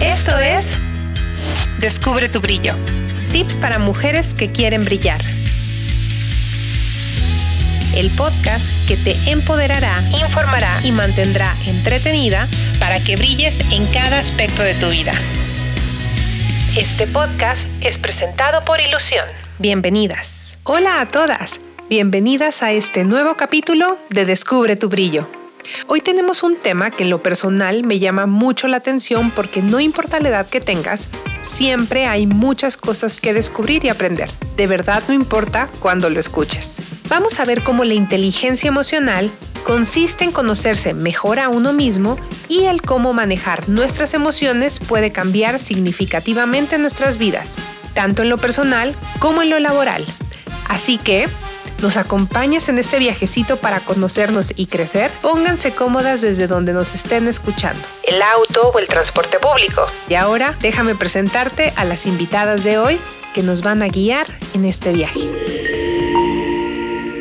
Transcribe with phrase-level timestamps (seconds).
[0.00, 0.76] Esto es
[1.80, 2.74] Descubre tu brillo.
[3.32, 5.20] Tips para mujeres que quieren brillar.
[7.96, 12.46] El podcast que te empoderará, informará y mantendrá entretenida
[12.78, 15.12] para que brilles en cada aspecto de tu vida.
[16.76, 19.26] Este podcast es presentado por Ilusión.
[19.58, 20.58] Bienvenidas.
[20.62, 21.60] Hola a todas.
[21.90, 25.28] Bienvenidas a este nuevo capítulo de Descubre tu brillo.
[25.86, 29.80] Hoy tenemos un tema que en lo personal me llama mucho la atención porque no
[29.80, 31.08] importa la edad que tengas,
[31.42, 34.30] siempre hay muchas cosas que descubrir y aprender.
[34.56, 36.78] De verdad no importa cuando lo escuches.
[37.08, 39.30] Vamos a ver cómo la inteligencia emocional
[39.64, 45.58] consiste en conocerse mejor a uno mismo y el cómo manejar nuestras emociones puede cambiar
[45.58, 47.54] significativamente nuestras vidas,
[47.94, 50.04] tanto en lo personal como en lo laboral.
[50.68, 51.28] Así que,
[51.80, 55.12] ¿Nos acompañas en este viajecito para conocernos y crecer?
[55.22, 59.86] Pónganse cómodas desde donde nos estén escuchando, el auto o el transporte público.
[60.08, 62.98] Y ahora déjame presentarte a las invitadas de hoy
[63.32, 65.20] que nos van a guiar en este viaje.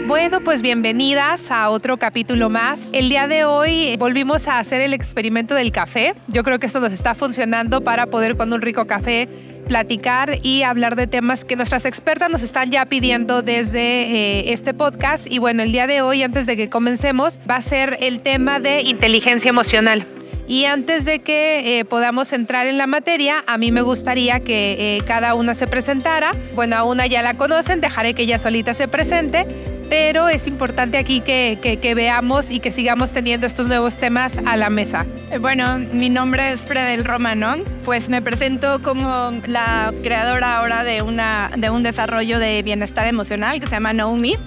[0.07, 2.91] Bueno, pues bienvenidas a otro capítulo más.
[2.93, 6.15] El día de hoy volvimos a hacer el experimento del café.
[6.29, 9.27] Yo creo que esto nos está funcionando para poder con un rico café
[9.67, 14.73] platicar y hablar de temas que nuestras expertas nos están ya pidiendo desde eh, este
[14.73, 15.29] podcast.
[15.29, 18.61] Y bueno, el día de hoy, antes de que comencemos, va a ser el tema
[18.61, 20.07] de inteligencia emocional.
[20.47, 24.77] Y antes de que eh, podamos entrar en la materia, a mí me gustaría que
[24.79, 26.31] eh, cada una se presentara.
[26.55, 29.45] Bueno, a una ya la conocen, dejaré que ella solita se presente,
[29.89, 34.69] pero es importante aquí que, veamos y que sigamos teniendo estos nuevos temas a la
[34.69, 35.05] mesa.
[35.31, 41.01] Eh, bueno, mi nombre es Fredel Romanón, pues me presento como la creadora ahora de,
[41.01, 44.37] una, de un desarrollo de bienestar emocional que se llama Naomi.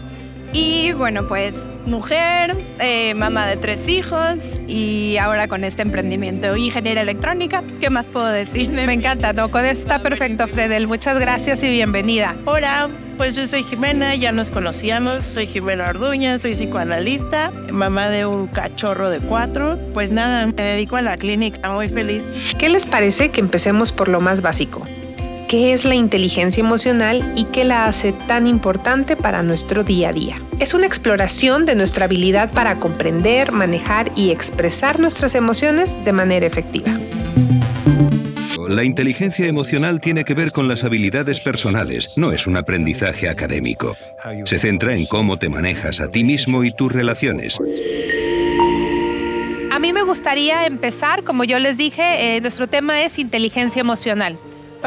[0.53, 7.03] Y bueno, pues mujer, eh, mamá de tres hijos y ahora con este emprendimiento, ingeniera
[7.03, 8.69] electrónica, ¿qué más puedo decir?
[8.73, 9.51] Me encanta, ¿no?
[9.51, 10.89] Con eso está perfecto, Fredel.
[10.89, 12.37] Muchas gracias y bienvenida.
[12.47, 18.27] Hola, pues yo soy Jimena, ya nos conocíamos, soy Jimena Orduña, soy psicoanalista, mamá de
[18.27, 19.78] un cachorro de cuatro.
[19.94, 22.25] Pues nada, me dedico a la clínica, muy feliz.
[22.59, 24.84] ¿Qué les parece que empecemos por lo más básico?
[25.50, 30.12] Qué es la inteligencia emocional y qué la hace tan importante para nuestro día a
[30.12, 30.41] día.
[30.61, 36.47] Es una exploración de nuestra habilidad para comprender, manejar y expresar nuestras emociones de manera
[36.47, 36.93] efectiva.
[38.69, 43.97] La inteligencia emocional tiene que ver con las habilidades personales, no es un aprendizaje académico.
[44.44, 47.59] Se centra en cómo te manejas a ti mismo y tus relaciones.
[49.72, 54.39] A mí me gustaría empezar, como yo les dije, eh, nuestro tema es inteligencia emocional.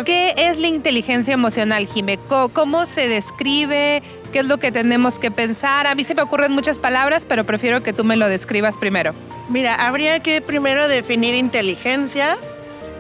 [0.06, 2.18] ¿Qué es la inteligencia emocional, Jime?
[2.18, 4.02] ¿Cómo se describe?
[4.34, 5.86] ¿Qué es lo que tenemos que pensar?
[5.86, 9.14] A mí se me ocurren muchas palabras, pero prefiero que tú me lo describas primero.
[9.50, 12.38] Mira, habría que primero definir inteligencia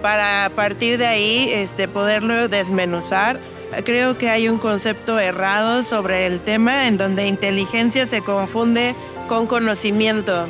[0.04, 3.40] para a partir de ahí este, poderlo desmenuzar.
[3.86, 8.94] Creo que hay un concepto errado sobre el tema en donde inteligencia se confunde
[9.28, 10.48] con conocimiento.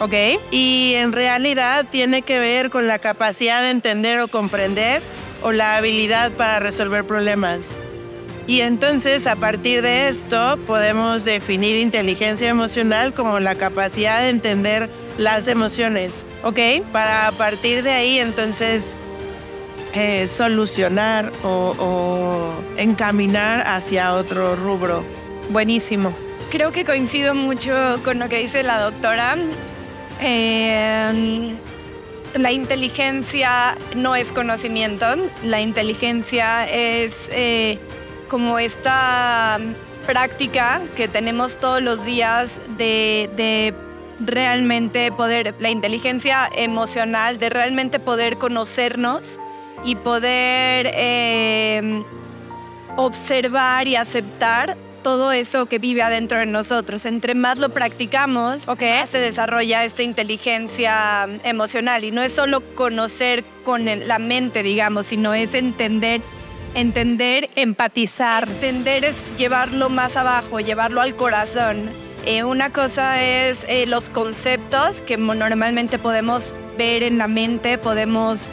[0.00, 0.14] Ok.
[0.50, 5.02] Y en realidad tiene que ver con la capacidad de entender o comprender
[5.42, 7.74] o la habilidad para resolver problemas.
[8.46, 14.90] Y entonces a partir de esto podemos definir inteligencia emocional como la capacidad de entender
[15.16, 16.26] las emociones.
[16.42, 16.58] Ok.
[16.92, 18.96] Para a partir de ahí entonces
[19.94, 25.04] eh, solucionar o, encaminar hacia otro rubro.
[25.50, 26.12] Buenísimo.
[26.50, 29.36] Creo que coincido mucho con lo que dice la doctora.
[30.20, 31.54] Eh,
[32.34, 35.06] la inteligencia no es conocimiento,
[35.44, 37.78] la inteligencia es eh,
[38.28, 39.58] como esta
[40.06, 43.74] práctica que tenemos todos los días de,
[44.20, 49.38] realmente poder, la inteligencia emocional, de realmente poder conocernos
[49.84, 52.02] y poder eh,
[52.96, 57.06] observar y aceptar todo eso que vive adentro de nosotros.
[57.06, 62.04] Entre más lo practicamos, más se desarrolla esta inteligencia emocional.
[62.04, 66.20] Y no es solo conocer con la mente, digamos, sino es entender
[66.74, 68.48] entender, empatizar.
[68.48, 71.90] Entender es llevarlo más abajo, llevarlo al corazón.
[72.24, 78.48] Eh, una cosa es eh, los conceptos que normalmente podemos ver en la mente, podemos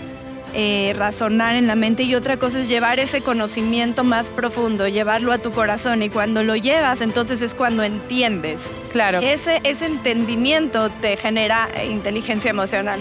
[0.54, 5.32] eh, razonar en la mente y otra cosa es llevar ese conocimiento más profundo, llevarlo
[5.32, 8.70] a tu corazón y cuando lo llevas entonces es cuando entiendes.
[8.92, 9.20] Claro.
[9.20, 13.00] Ese, ese entendimiento te genera inteligencia emocional.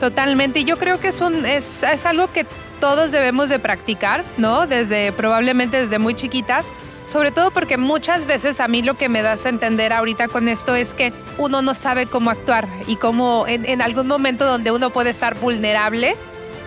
[0.00, 2.46] Totalmente, y yo creo que es, un, es, es algo que
[2.80, 4.66] todos debemos de practicar, ¿no?
[4.66, 6.64] Desde probablemente desde muy chiquita
[7.06, 10.48] sobre todo porque muchas veces a mí lo que me das a entender ahorita con
[10.48, 14.70] esto es que uno no sabe cómo actuar y cómo en, en, algún momento donde
[14.70, 16.16] uno puede estar vulnerable,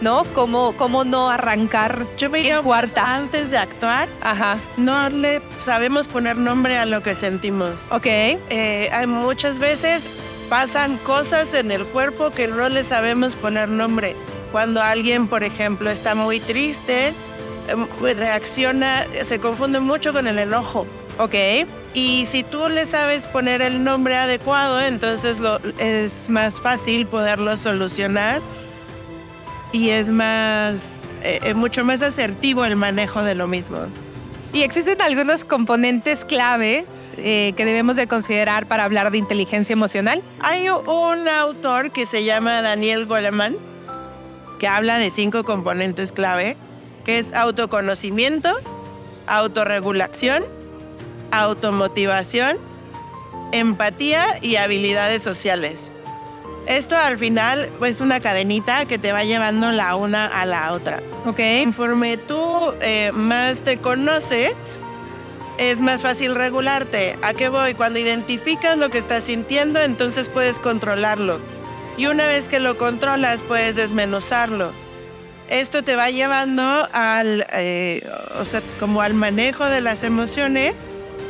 [0.01, 0.23] ¿no?
[0.33, 3.15] ¿Cómo, cómo no arrancar Yo me en cuarta?
[3.15, 7.71] antes de actuar, Ajá, no le sabemos poner nombre a lo que sentimos.
[7.91, 10.09] ok, Eh, hay muchas veces
[10.49, 14.15] pasan cosas en el cuerpo que no le sabemos poner nombre.
[14.51, 17.13] Cuando alguien, por ejemplo, está muy triste,
[17.67, 17.85] em,
[18.17, 20.87] reacciona, se confunde mucho con el enojo.
[21.17, 21.35] ok,
[21.93, 27.57] Y si tú le sabes poner el nombre adecuado, entonces lo, es más fácil poderlo
[27.57, 28.41] solucionar
[29.71, 30.89] y es más,
[31.23, 33.77] eh, eh, mucho más asertivo el manejo de lo mismo.
[34.53, 36.85] Y existen algunos componentes clave
[37.17, 40.21] eh, que debemos de considerar para hablar de inteligencia emocional.
[40.39, 43.55] Hay un autor que se llama Daniel Goleman
[44.57, 46.57] que habla de cinco componentes clave,
[47.05, 48.53] que es autoconocimiento,
[49.27, 50.43] autorregulación,
[51.31, 52.57] automotivación,
[53.51, 55.91] empatía y habilidades sociales.
[56.67, 61.01] Esto al final es una cadenita que te va llevando la una a la otra.
[61.25, 64.53] Ok, Conforme tú eh, más te conoces,
[65.57, 67.17] es más fácil regularte.
[67.21, 67.73] ¿A qué voy?
[67.73, 71.39] Cuando identificas lo que estás sintiendo, entonces puedes controlarlo.
[71.95, 74.73] Y una vez que lo controlas, puedes desmenuzarlo.
[75.49, 78.05] Esto te va llevando al, eh,
[78.41, 80.73] o sea, como al manejo de las emociones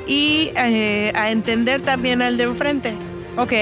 [0.08, 2.96] y eh, a entender también al de enfrente
[3.38, 3.54] ok,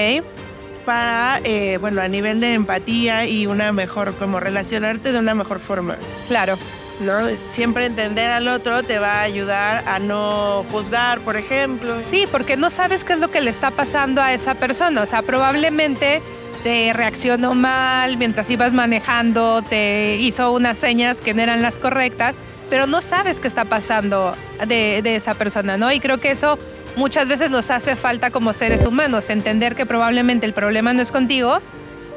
[0.86, 5.58] para, eh, bueno, a nivel de empatía y una mejor, como relacionarte de una mejor
[5.58, 5.96] forma.
[6.28, 6.56] claro.
[7.00, 7.28] ¿no?
[7.50, 12.00] Siempre entender al otro te va a ayudar a no juzgar, por ejemplo.
[12.00, 15.02] Sí, porque no sabes qué es lo que le está pasando a esa persona.
[15.02, 16.22] O sea, probablemente
[16.62, 22.34] te reaccionó mal mientras ibas manejando, te hizo unas señas que no eran las correctas,
[22.70, 24.34] pero no sabes qué está pasando
[24.66, 25.92] de, de esa persona, ¿no?
[25.92, 26.58] Y creo que eso
[26.96, 31.12] muchas veces nos hace falta como seres humanos, entender que probablemente el problema no es
[31.12, 31.58] contigo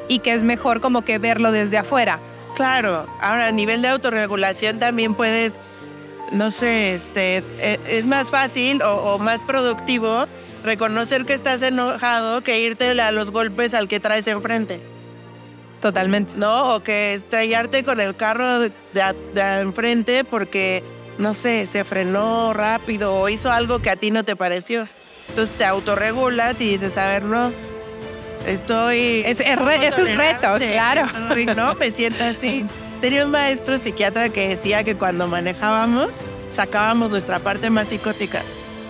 [0.08, 2.18] y que es mejor como que verlo desde afuera.
[2.56, 5.54] Claro, ahora a nivel de autorregulación también puedes,
[6.32, 10.26] no sé, este, e- es más fácil o, o más productivo
[10.64, 14.80] reconocer que estás enojado que irte a los golpes al que traes enfrente,
[15.80, 16.34] Totalmente.
[16.36, 16.74] ¿no?
[16.74, 20.82] O que estrellarte con el carro de, de- de enfrente porque,
[21.20, 24.88] no sé, se frenó rápido o hizo algo que a ti no te pareció.
[25.28, 27.52] Entonces te autorregulas y dices, a ver, no,
[28.46, 29.22] estoy...
[29.26, 31.06] Es- es re- es un reto, claro.
[31.06, 32.64] estoy- no, me siento así.
[33.00, 36.08] Tenía un maestro psiquiatra que decía que cuando manejábamos,
[36.50, 38.42] sacábamos nuestra parte más psicótica.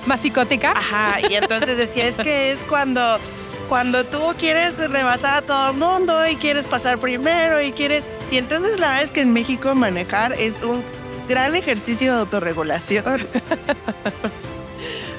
[0.06, 0.72] ¿Más psicótica?
[0.72, 3.18] Ajá, y entonces decía, es que es cuando,
[3.68, 8.02] cuando tú quieres rebasar a todo el mundo y quieres pasar primero y quieres...
[8.30, 10.82] Y entonces la verdad es que en México manejar es un
[11.30, 13.26] gran ejercicio de autorregulación.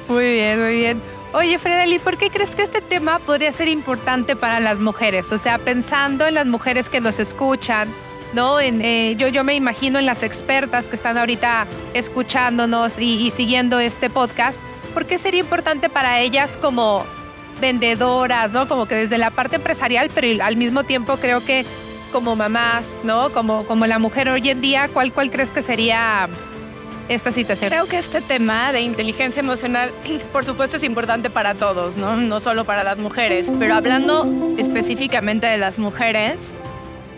[0.08, 1.02] Muy bien, muy bien.
[1.32, 5.32] Oye, Fredeli, ¿por qué crees que este tema podría ser importante para las mujeres?
[5.32, 7.88] O sea, pensando en las mujeres que nos escuchan,
[8.34, 8.60] ¿no?
[8.60, 13.32] En, eh, yo, yo me imagino en las expertas que están ahorita escuchándonos y, y
[13.32, 14.60] siguiendo este podcast.
[14.94, 17.06] ¿Por qué sería importante para ellas como
[17.62, 18.68] vendedoras, ¿no?
[18.68, 21.66] Como que desde la parte empresarial, pero al mismo tiempo creo que
[22.12, 23.32] como mamás, ¿no?
[23.32, 26.30] Como, como la mujer hoy en día, ¿cuál, cuál crees que sería
[27.10, 27.70] esta situación?
[27.70, 29.92] Creo que este tema de inteligencia emocional,
[30.32, 32.16] por supuesto, es importante para todos, ¿no?
[32.16, 33.52] No solo para las mujeres.
[33.58, 34.28] Pero hablando
[34.58, 36.54] específicamente de las mujeres,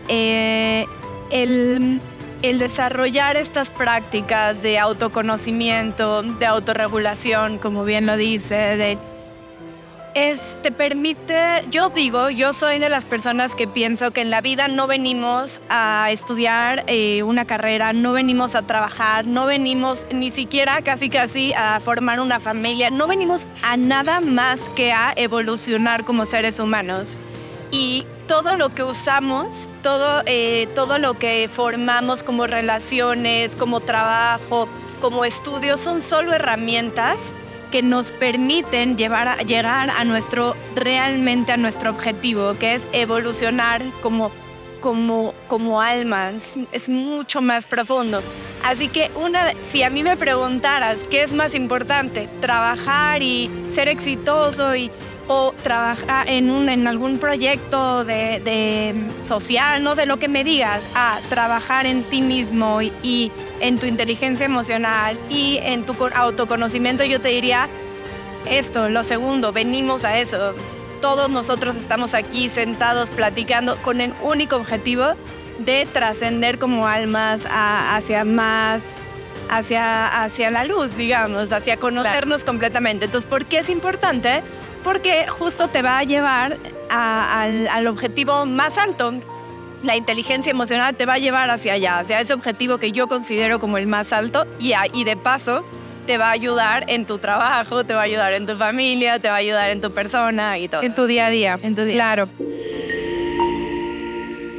[0.07, 0.85] eh,
[1.31, 1.99] el,
[2.41, 8.97] el desarrollar estas prácticas de autoconocimiento, de autorregulación, como bien lo dice, de
[10.15, 14.41] es, te permite, yo digo, yo soy de las personas que pienso que en la
[14.41, 20.31] vida no venimos a estudiar eh, una carrera, no venimos a trabajar, no venimos ni
[20.31, 26.05] siquiera casi casi a formar una familia, no venimos a nada más que a evolucionar
[26.05, 27.17] como seres humanos.
[27.71, 34.67] Y todo lo que usamos, todo, eh, todo lo que formamos como relaciones, como trabajo,
[35.01, 37.33] como estudios, son solo herramientas
[37.73, 43.81] que nos permiten llevar a, llegar a nuestro, realmente a nuestro objetivo, que es evolucionar
[44.03, 44.29] como,
[44.79, 46.55] como, como almas.
[46.71, 48.21] Es mucho más profundo.
[48.63, 53.87] Así que una, si a mí me preguntaras qué es más importante, trabajar y ser
[53.87, 54.91] exitoso y,
[55.27, 60.43] o trabajar en, un, en algún proyecto de, de social, no de lo que me
[60.43, 65.95] digas, a trabajar en ti mismo y, y en tu inteligencia emocional y en tu
[65.95, 67.69] co- autoconocimiento, yo te diría
[68.49, 70.53] esto, lo segundo, venimos a eso.
[71.01, 75.13] Todos nosotros estamos aquí sentados platicando con el único objetivo
[75.59, 78.81] de trascender como almas a- hacia más,
[79.49, 83.05] hacia, hacia la luz, digamos, hacia conocernos completamente.
[83.05, 84.43] Entonces, ¿por qué es importante?
[84.83, 86.57] Porque justo te va a llevar
[86.89, 89.13] a- al, al objetivo más alto,
[89.83, 93.59] la inteligencia emocional te va a llevar hacia allá, hacia ese objetivo que yo considero
[93.59, 95.65] como el más alto y, y de paso
[96.05, 99.29] te va a ayudar en tu trabajo, te va a ayudar en tu familia, te
[99.29, 100.81] va a ayudar en tu persona y todo.
[100.83, 101.59] En tu día a día.
[101.61, 101.93] En tu día.
[101.95, 102.27] Claro.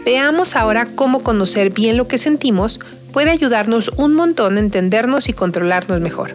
[0.04, 2.78] Veamos ahora cómo conocer bien lo que sentimos
[3.12, 6.34] puede ayudarnos un montón a entendernos y controlarnos mejor.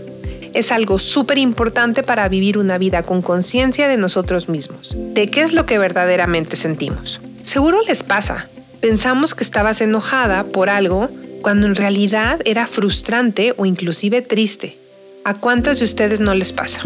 [0.54, 5.42] Es algo súper importante para vivir una vida con conciencia de nosotros mismos, de qué
[5.42, 7.22] es lo que verdaderamente sentimos.
[7.44, 8.48] Seguro les pasa.
[8.82, 11.10] Pensamos que estabas enojada por algo
[11.42, 14.78] cuando en realidad era frustrante o inclusive triste.
[15.24, 16.82] ¿A cuántas de ustedes no les pasa?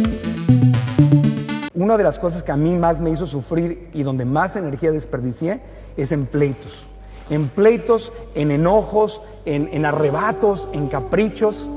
[1.74, 4.91] Una de las cosas que a mí más me hizo sufrir y donde más energía
[4.91, 5.60] desperdicié
[5.98, 6.86] es en pleitos.
[7.29, 11.70] En pleitos, en enojos, en, en arrebatos, en caprichos.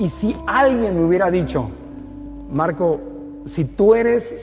[0.00, 1.68] Y si alguien me hubiera dicho,
[2.50, 2.98] Marco,
[3.44, 4.34] si tú eres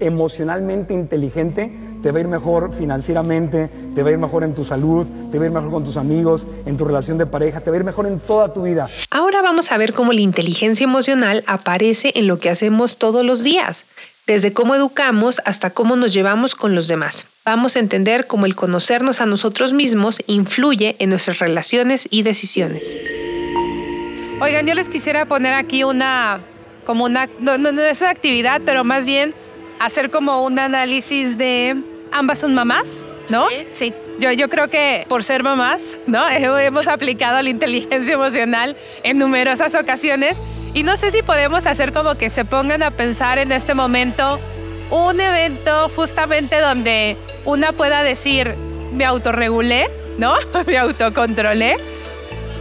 [0.00, 1.70] emocionalmente inteligente,
[2.02, 5.38] te va a ir mejor financieramente, te va a ir mejor en tu salud, te
[5.38, 7.78] va a ir mejor con tus amigos, en tu relación de pareja, te va a
[7.78, 8.88] ir mejor en toda tu vida.
[9.12, 13.44] Ahora vamos a ver cómo la inteligencia emocional aparece en lo que hacemos todos los
[13.44, 13.84] días,
[14.26, 17.26] desde cómo educamos hasta cómo nos llevamos con los demás.
[17.44, 23.15] Vamos a entender cómo el conocernos a nosotros mismos influye en nuestras relaciones y decisiones.
[24.38, 26.40] Oigan, yo les quisiera poner aquí una,
[26.84, 29.34] como una, no, no, no es una actividad, pero más bien
[29.80, 31.74] hacer como un análisis de
[32.12, 33.46] ambas son mamás, ¿no?
[33.72, 33.94] Sí.
[34.18, 36.28] Yo, yo creo que por ser mamás, ¿no?
[36.28, 40.36] Hemos aplicado la inteligencia emocional en numerosas ocasiones
[40.74, 44.38] y no sé si podemos hacer como que se pongan a pensar en este momento
[44.90, 47.16] un evento justamente donde
[47.46, 48.54] una pueda decir,
[48.92, 49.88] me autorregulé,
[50.18, 50.34] ¿no?
[50.66, 51.78] me autocontrolé.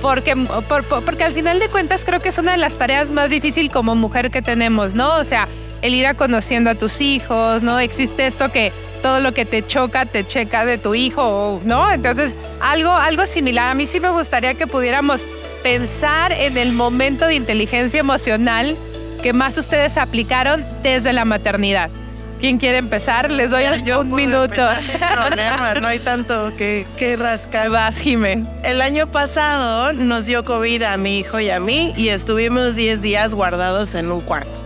[0.06, 3.32] Porque, por, porque al final de cuentas creo que es una de las tareas más
[3.32, 5.16] difíciles como mujer que tenemos, ¿no?
[5.16, 5.48] O sea,
[5.82, 7.80] el ir a conociendo a tus hijos, ¿no?
[7.80, 8.72] Existe esto que
[9.02, 11.92] todo lo que te choca, te checa de tu hijo, ¿no?
[11.92, 13.72] Entonces, algo, algo similar.
[13.72, 15.26] A mí sí me gustaría que pudiéramos
[15.64, 18.78] pensar en el momento de inteligencia emocional
[19.24, 21.90] que más ustedes aplicaron desde la maternidad.
[22.39, 23.32] ¿Quién quiere empezar?
[23.32, 24.68] Les doy Yo un minuto.
[25.13, 27.70] problema, no hay tanto que, que rascar.
[27.70, 28.44] Vas, Jimé.
[28.63, 33.01] El año pasado nos dio COVID a mi hijo y a mí y estuvimos 10
[33.01, 34.65] días guardados en un cuarto.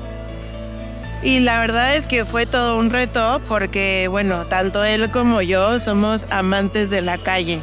[1.22, 5.80] Y la verdad es que fue todo un reto porque, bueno, tanto él como yo
[5.80, 7.60] somos amantes de la calle.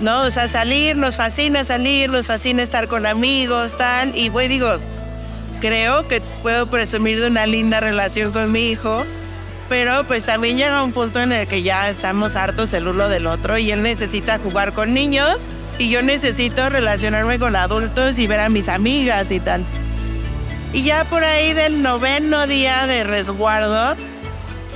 [0.00, 0.22] ¿No?
[0.22, 4.16] O sea, salir, nos fascina salir, nos fascina estar con amigos, tal.
[4.16, 4.78] Y, güey, digo,
[5.60, 9.04] creo que puedo presumir de una linda relación con mi hijo,
[9.68, 13.26] pero pues también llega un punto en el que ya estamos hartos el uno del
[13.26, 18.40] otro y él necesita jugar con niños y yo necesito relacionarme con adultos y ver
[18.40, 19.64] a mis amigas y tal.
[20.72, 23.96] Y ya por ahí del noveno día de resguardo,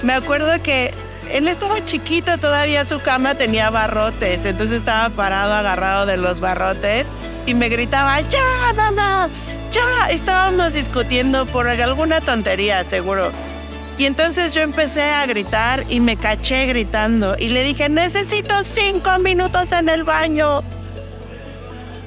[0.03, 0.95] me acuerdo que
[1.31, 7.07] él estaba chiquito, todavía su cama tenía barrotes, entonces estaba parado agarrado de los barrotes
[7.47, 9.29] y me gritaba, ya, mamá,
[9.73, 10.11] ya.
[10.11, 13.33] Estábamos discutiendo por alguna tontería, seguro.
[13.99, 19.19] Y entonces yo empecé a gritar y me caché gritando y le dije, necesito cinco
[19.19, 20.63] minutos en el baño.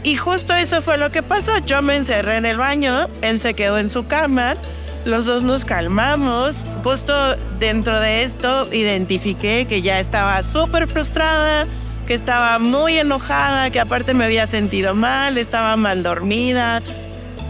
[0.04, 1.58] Y justo eso fue lo que pasó.
[1.66, 4.56] Yo me encerré en el baño, él se quedó en su cama,
[5.04, 6.66] los dos nos calmamos.
[6.84, 11.66] Justo dentro de esto identifiqué que ya estaba súper frustrada,
[12.08, 16.82] que estaba muy enojada, que aparte me había sentido mal, estaba mal dormida.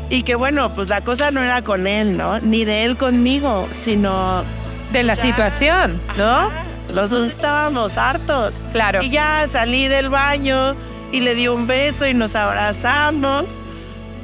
[0.09, 2.39] Y que bueno, pues la cosa no era con él, ¿no?
[2.39, 4.43] Ni de él conmigo, sino...
[4.91, 5.21] De la Ya.
[5.21, 6.24] situación, ¿no?
[6.31, 8.53] Ajá, Los dos estábamos hartos.
[8.71, 9.01] Claro.
[9.01, 10.75] Y ya salí del baño
[11.12, 13.45] y le di un beso y nos abrazamos.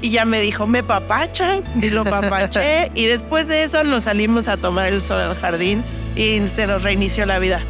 [0.02, 1.62] Y ya me dijo, ¿me papachas?
[1.82, 2.92] Y lo papaché.
[2.96, 5.84] y después de eso nos salimos a tomar el sol al jardín
[6.16, 7.62] y se nos reinició la vida.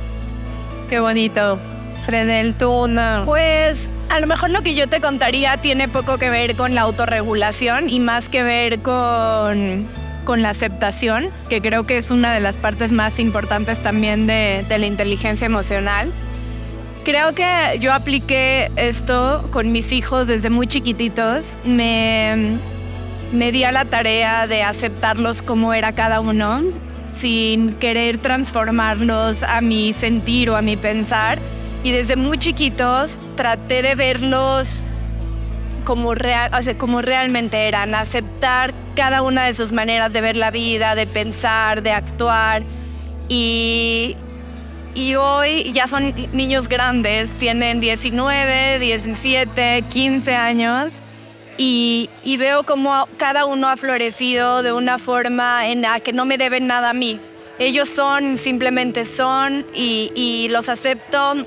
[0.89, 1.58] Qué bonito.
[2.06, 3.24] Fredel, tú una...
[3.25, 6.82] Pues a lo mejor lo que yo te contaría tiene poco que ver con la
[6.82, 9.88] autorregulación y más que ver con,
[10.25, 14.65] con la aceptación, que creo que es una de las partes más importantes también de,
[14.68, 16.12] la inteligencia emocional.
[17.06, 21.58] Creo que yo apliqué esto con mis hijos desde muy chiquititos.
[21.63, 22.58] Me,
[23.32, 26.63] me di a la tarea de aceptarlos como era cada uno,
[27.13, 31.39] sin querer transformarlos a mi sentir o a mi pensar.
[31.84, 34.84] Y desde muy chiquitos traté de verlos
[35.84, 40.36] como, real, o sea, como realmente eran, aceptar cada una de sus maneras de ver
[40.36, 42.64] la vida, de pensar, de actuar.
[43.28, 44.16] Y,
[44.94, 51.00] y hoy ya son niños grandes, tienen 19, 17, 15 años.
[51.58, 56.26] Y, y veo como cada uno ha florecido de una forma en la que no
[56.26, 57.20] me deben nada a mí.
[57.60, 61.46] Ellos son, simplemente son, y, y los acepto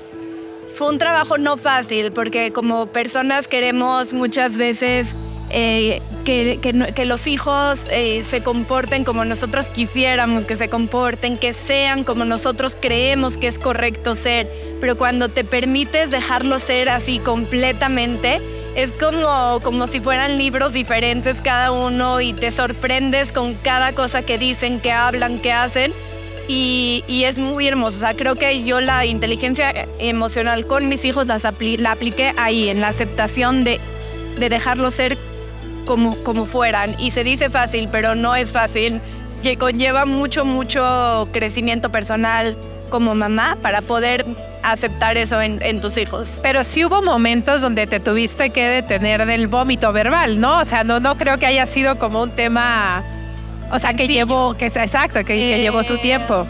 [0.75, 5.07] fue un trabajo no fácil porque como personas queremos muchas veces
[5.49, 6.59] eh, que,
[6.95, 12.25] que, los hijos eh, se comporten como nosotros quisiéramos que se comporten, que sean como
[12.25, 14.49] nosotros creemos que es correcto ser,
[14.81, 18.41] pero cuando te permites dejarlo ser así completamente,
[18.75, 24.23] es como, como si fueran libros diferentes cada uno y te sorprendes con cada cosa
[24.23, 25.93] que dicen, que hablan, que hacen.
[26.47, 27.97] Y, y, es muy hermoso.
[27.97, 32.69] O sea, creo que yo la inteligencia emocional con mis hijos las la apliqué ahí,
[32.69, 33.79] en la aceptación de,
[34.37, 35.17] de dejarlo ser
[35.85, 36.95] como, como fueran.
[36.99, 39.01] Y se dice fácil, pero no es fácil,
[39.41, 42.57] que conlleva mucho, mucho crecimiento personal
[42.89, 44.25] como mamá para poder
[44.63, 46.39] aceptar eso en, en, tus hijos.
[46.41, 50.59] Pero sí hubo momentos donde te tuviste que detener del vómito verbal, ¿no?
[50.59, 53.03] O sea, no, no creo que haya sido como un tema,
[53.71, 56.47] o sea, que llevó, que es exacto, que, que llevó su eh, tiempo.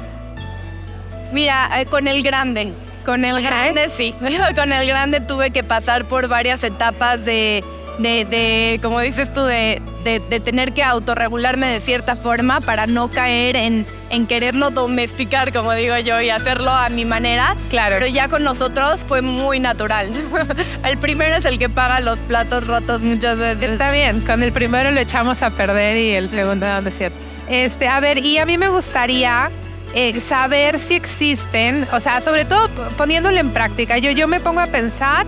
[1.31, 2.73] Mira, eh, con el grande,
[3.05, 4.13] con el grande sí,
[4.55, 7.63] con el grande tuve que pasar por varias etapas de
[7.99, 13.09] de, de como dices tú, de, de, tener que autorregularme de cierta forma para no
[13.09, 17.55] caer en, en quererlo domesticar, como digo yo, y hacerlo a mi manera.
[17.69, 17.95] Claro.
[17.99, 20.11] Pero ya con nosotros fue muy natural.
[20.83, 23.71] el primero es el que paga los platos rotos muchas veces.
[23.71, 27.17] Está bien, con el primero lo echamos a perder y el segundo no es cierto.
[27.47, 29.51] Este, a ver, y a mí me gustaría
[29.93, 33.97] eh, saber si existen, o sea, sobre todo poniéndolo en práctica.
[33.97, 35.25] Yo, yo me pongo a pensar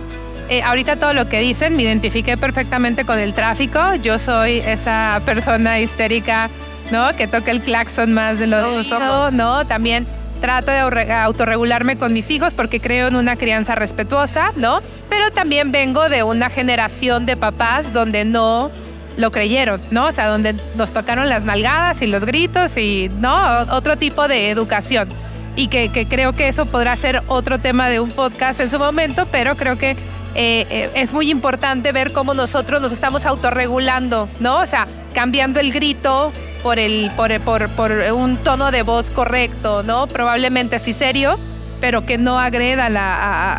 [0.48, 3.94] eh, ahorita todo lo que dicen, me identifiqué perfectamente con el tráfico.
[3.96, 6.48] Yo soy esa persona histérica,
[6.90, 7.14] ¿no?
[7.16, 9.66] Que toca el claxon más de lo debido, ¿no?
[9.66, 10.06] También
[10.40, 14.80] trato de autorregularme con mis hijos porque creo en una crianza respetuosa, ¿no?
[15.08, 18.70] Pero también vengo de una generación de papás donde no
[19.16, 20.06] lo creyeron, ¿no?
[20.06, 23.60] O sea, donde nos tocaron las nalgadas y los gritos y, ¿no?
[23.70, 25.08] Otro tipo de educación.
[25.56, 28.78] Y que, que creo que eso podrá ser otro tema de un podcast en su
[28.78, 29.96] momento, pero creo que
[30.40, 34.60] eh, eh, es muy importante ver cómo nosotros nos estamos autorregulando, ¿no?
[34.60, 39.82] O sea, cambiando el grito por, el, por, por, por un tono de voz correcto,
[39.82, 40.06] ¿no?
[40.06, 41.36] Probablemente así serio,
[41.80, 42.86] pero que no agreda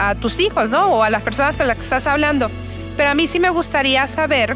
[0.09, 0.85] a, tus hijos, ¿no?
[0.87, 2.49] O a las personas con las que estás hablando.
[2.95, 4.55] Pero a mí sí me gustaría saber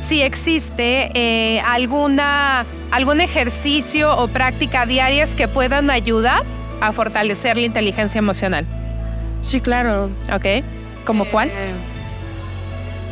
[0.00, 6.42] si existe eh, alguna, algún ejercicio o práctica diarias que puedan ayudar
[6.82, 8.66] a fortalecer la inteligencia emocional.
[9.40, 10.10] Sí, claro.
[10.30, 10.83] Ok.
[11.04, 11.48] ¿Como cuál?
[11.48, 11.72] Eh,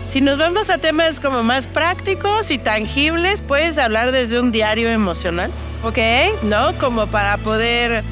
[0.05, 4.89] si nos vamos a temas como más prácticos y tangibles, puedes hablar desde un diario
[4.89, 5.51] emocional.
[5.85, 5.99] Ok.
[6.43, 6.77] ¿No?
[6.79, 8.03] Como para poder,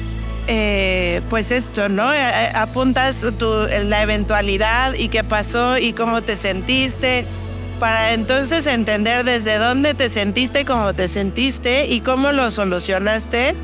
[0.47, 2.13] eh, pues esto, ¿no?
[2.13, 7.25] Eh, apuntas tu, la eventualidad y qué pasó y cómo te sentiste,
[7.79, 13.55] para entonces entender desde dónde te sentiste, cómo te sentiste y cómo lo solucionaste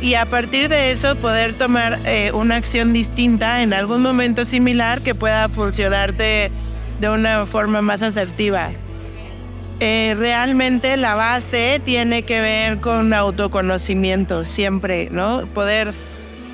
[0.00, 5.02] y a partir de eso poder tomar eh, una acción distinta en algún momento similar
[5.02, 6.50] que pueda funcionarte
[7.00, 8.70] de una forma más asertiva.
[9.80, 15.46] Eh, realmente la base tiene que ver con autoconocimiento siempre, ¿no?
[15.54, 15.94] Poder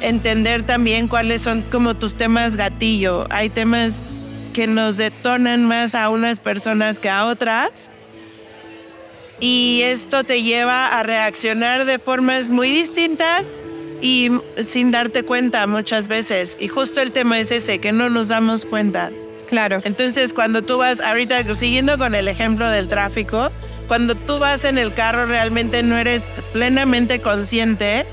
[0.01, 3.27] entender también cuáles son como tus temas gatillo.
[3.31, 4.03] Hay temas
[4.53, 7.91] que nos detonan más a unas personas que a otras
[9.41, 13.63] y esto te lleva a reaccionar de formas muy distintas
[14.01, 14.31] y
[14.67, 16.57] sin darte cuenta muchas veces.
[16.61, 19.11] Y justo el tema es ese, que no nos damos cuenta.
[19.49, 19.81] Claro.
[19.85, 23.51] Entonces, cuando tú vas, ahorita siguiendo con el ejemplo del tráfico,
[23.87, 28.05] cuando tú vas en el carro realmente no eres plenamente consciente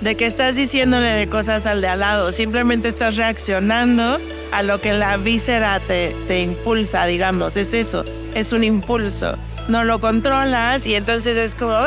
[0.00, 4.18] de que estás diciéndole de cosas al de al lado, simplemente estás reaccionando
[4.50, 9.36] a lo que la víscera te, te impulsa, digamos, es eso, es un impulso
[9.68, 11.78] no lo controlas y entonces es como,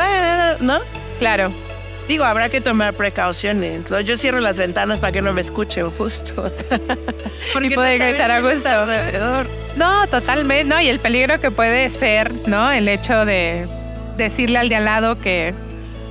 [0.60, 0.80] ¿no?
[1.20, 1.52] Claro.
[2.08, 3.86] Digo, habrá que tomar precauciones.
[4.04, 6.36] Yo cierro las ventanas para que no me escuchen justo.
[7.54, 8.68] Porque y puede gritar a gusto.
[8.68, 9.48] Alrededor.
[9.78, 10.82] No, totalmente, ¿no?
[10.82, 12.72] Y el peligro que puede ser, ¿no?
[12.72, 13.68] El hecho de
[14.18, 15.54] decirle al de al lado que,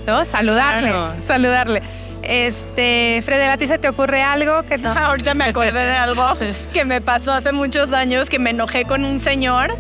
[0.07, 0.25] ¿no?
[0.25, 1.83] Saludarle, saludarle.
[2.23, 4.93] Este, Fred, ¿a ti se te ocurre algo que no?
[4.97, 6.33] Ahorita me acordé de algo
[6.73, 9.77] que me pasó hace muchos años, que me enojé con un señor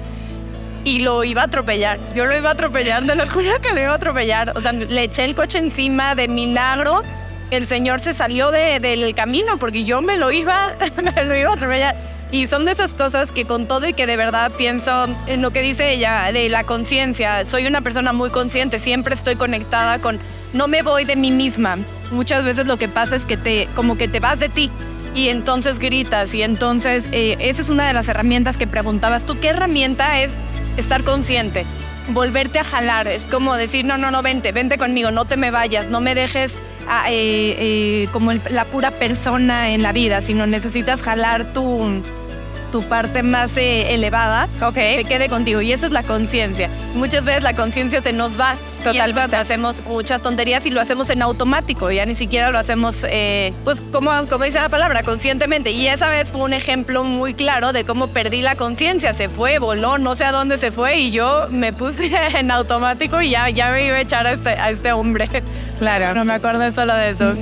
[0.84, 1.98] y lo iba a atropellar.
[2.14, 4.52] Yo lo iba a atropellar, de locura que lo iba a atropellar.
[4.56, 7.02] O sea, le eché el coche encima de milagro.
[7.50, 10.74] El señor se salió de, del camino porque yo me lo iba,
[11.14, 11.96] me lo iba a atropellar.
[12.30, 15.50] Y son de esas cosas que con todo y que de verdad pienso en lo
[15.50, 17.44] que dice ella, de la conciencia.
[17.44, 20.18] Soy una persona muy consciente, siempre estoy conectada con,
[20.54, 21.76] no me voy de mí misma.
[22.10, 24.70] Muchas veces lo que pasa es que te, como que te vas de ti
[25.14, 29.38] y entonces gritas y entonces eh, esa es una de las herramientas que preguntabas tú,
[29.38, 30.32] ¿qué herramienta es
[30.76, 31.66] estar consciente,
[32.08, 33.08] volverte a jalar.
[33.08, 36.14] Es como decir, no, no, no, vente, vente conmigo, no te me vayas, no me
[36.14, 36.54] dejes
[37.08, 42.02] eh, eh, como la pura persona en la vida, sino necesitas jalar tu,
[42.70, 44.96] tu parte más eh, elevada okay.
[44.98, 45.60] que quede contigo.
[45.60, 46.68] Y eso es la conciencia.
[46.94, 48.56] Muchas veces la conciencia se nos va.
[48.82, 49.36] Totalmente.
[49.36, 51.90] hacemos muchas tonterías y lo hacemos en automático.
[51.90, 55.70] Ya ni siquiera lo hacemos, eh, pues, como, como dice la palabra, conscientemente.
[55.70, 59.14] Y esa vez fue un ejemplo muy claro de cómo perdí la conciencia.
[59.14, 63.22] Se fue, voló, no sé a dónde se fue y yo me puse en automático
[63.22, 65.28] y ya, ya me iba a echar a este, a este hombre.
[65.78, 66.14] Claro.
[66.14, 67.34] No me acuerdo solo de eso.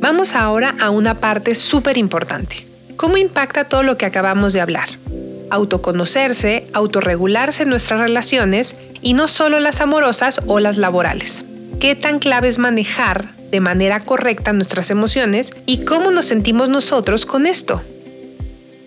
[0.00, 4.88] Vamos ahora a una parte súper importante ¿Cómo impacta todo lo que acabamos de hablar?
[5.52, 11.44] Autoconocerse, autorregularse nuestras relaciones y no solo las amorosas o las laborales.
[11.78, 17.26] ¿Qué tan clave es manejar de manera correcta nuestras emociones y cómo nos sentimos nosotros
[17.26, 17.82] con esto?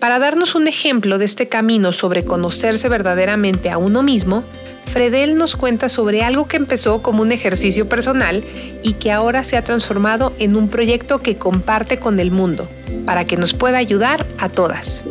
[0.00, 4.42] Para darnos un ejemplo de este camino sobre conocerse verdaderamente a uno mismo,
[4.86, 8.42] Fredel nos cuenta sobre algo que empezó como un ejercicio personal
[8.82, 12.68] y que ahora se ha transformado en un proyecto que comparte con el mundo,
[13.04, 15.04] para que nos pueda ayudar a todas.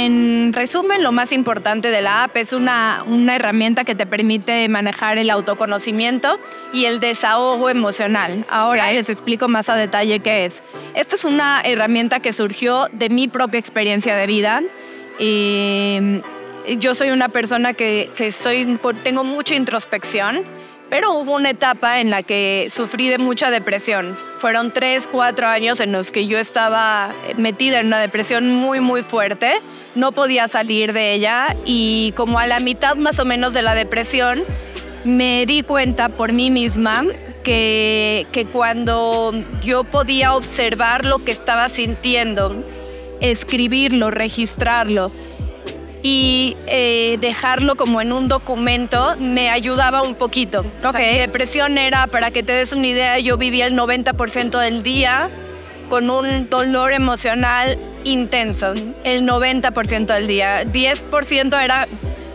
[0.00, 4.68] En resumen, lo más importante de la app es una, una, herramienta que te permite
[4.68, 6.38] manejar el autoconocimiento
[6.72, 8.46] y el desahogo emocional.
[8.48, 10.62] Ahora les explico más a detalle qué es.
[10.94, 14.62] Esta es una herramienta que surgió de mi propia experiencia de vida.
[15.18, 15.98] Y
[16.78, 20.44] yo soy una persona que, que soy, tengo mucha introspección
[20.90, 24.16] pero hubo una etapa en la que sufrí de mucha depresión.
[24.38, 29.02] Fueron tres, cuatro años en los que yo estaba metida en una depresión muy, muy
[29.02, 29.60] fuerte.
[29.96, 33.74] No podía salir de ella y como a la mitad más o menos de la
[33.74, 34.44] depresión,
[35.02, 37.04] me di cuenta por mí misma
[37.42, 42.64] que, que cuando yo podía observar lo que estaba sintiendo,
[43.20, 45.10] escribirlo, registrarlo,
[46.02, 50.64] y eh, dejarlo como en un documento me ayudaba un poquito.
[50.84, 51.18] Okay.
[51.18, 55.28] depresión era, para que te des una idea, yo vivía el 90% del día
[55.88, 60.64] con un dolor emocional intenso, el 90% del día.
[60.64, 61.88] 10% era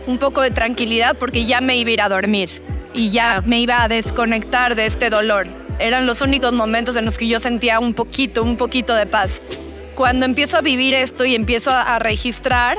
[0.06, 2.50] un poco de tranquilidad porque ya me iba a ir a dormir
[2.92, 5.46] y ya me iba a desconectar de este dolor.
[5.78, 9.40] Eran los únicos momentos en los que yo sentía un poquito, un poquito de paz.
[9.94, 12.76] Cuando empiezo a vivir esto y empiezo a registrar,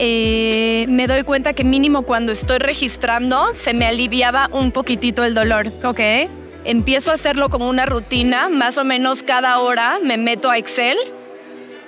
[0.00, 5.34] eh, me doy cuenta que mínimo cuando estoy registrando se me aliviaba un poquitito el
[5.34, 5.72] dolor.
[5.82, 6.00] Ok.
[6.64, 10.96] Empiezo a hacerlo como una rutina, más o menos cada hora me meto a Excel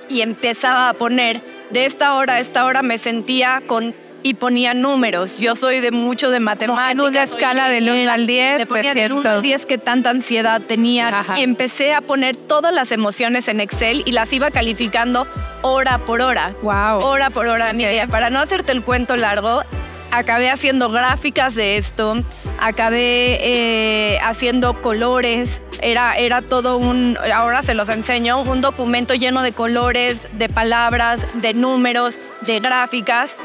[0.09, 4.75] y empezaba a poner de esta hora a esta hora me sentía con y ponía
[4.75, 5.39] números.
[5.39, 6.93] Yo soy de mucho de matemáticas.
[6.93, 10.11] En una escala del 1 al 10, le ponía del 1 al 10 que tanta
[10.11, 11.25] ansiedad tenía.
[11.37, 15.27] Y empecé a poner todas las emociones en Excel y las iba calificando
[15.63, 16.55] hora por hora.
[16.63, 17.05] Wow.
[17.05, 17.73] Hora por hora.
[17.73, 19.63] Mira, para no hacerte el cuento largo,
[20.11, 22.23] acabé haciendo gráficas de esto,
[22.59, 29.43] acabé eh, haciendo colores, era, era todo un, ahora se los enseño, un documento lleno
[29.43, 33.37] de colores, de palabras, de números, de gráficas.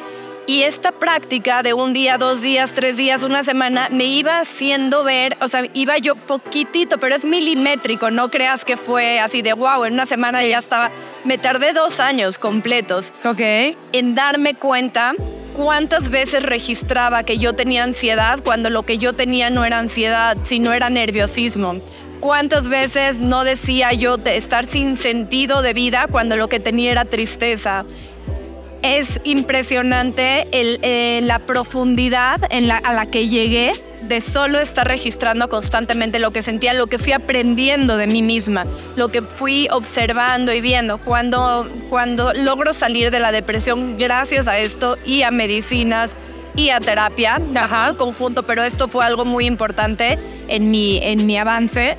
[0.47, 5.03] Y esta práctica de un día, dos días, tres días, una semana, me iba haciendo
[5.03, 9.53] ver, o sea, iba yo poquitito, pero es milimétrico, no creas que fue así de
[9.53, 10.91] wow, en una semana ya estaba.
[11.23, 13.39] Me tardé dos años completos Ok.
[13.91, 15.13] en darme cuenta
[15.55, 20.37] cuántas veces registraba que yo tenía ansiedad cuando lo que yo tenía no era ansiedad,
[20.43, 21.81] sino era nerviosismo.
[22.19, 26.91] Cuántas veces no decía yo de estar sin sentido de vida cuando lo que tenía
[26.91, 27.85] era tristeza
[28.85, 35.49] es impresionante eh, la profundidad en la, a la que llegué de solo estar registrando
[35.49, 40.53] constantemente lo que sentía, lo que fui aprendiendo de mí misma, lo que fui observando
[40.53, 40.99] y viendo.
[40.99, 46.15] Cuando, cuando logro salir de la depresión gracias a esto y a medicinas
[46.55, 47.95] y a terapia, Ajá.
[47.97, 51.97] conjunto, pero esto fue algo muy importante en mi, en mi avance